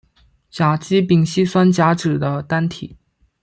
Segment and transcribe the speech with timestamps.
[0.49, 2.97] 甲基丙烯酸甲酯的单体。